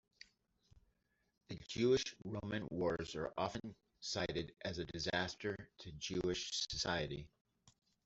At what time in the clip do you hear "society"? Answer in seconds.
6.71-7.27